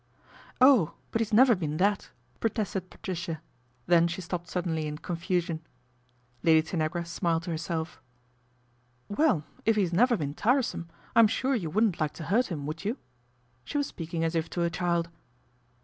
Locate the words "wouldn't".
11.69-11.99